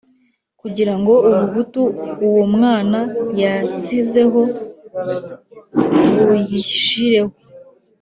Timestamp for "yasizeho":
3.41-4.41